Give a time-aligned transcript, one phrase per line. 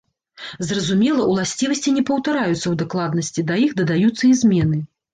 [0.69, 4.87] Зразумела, уласцівасці не паўтараюцца ў дакладнасці, да іх дадаюцца і змены.